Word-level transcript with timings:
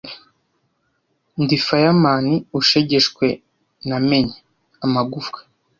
Ndi 1.41 1.57
fireman 1.65 2.25
ushegeshwe 2.59 3.25
namennye-amagufwa, 3.87 5.39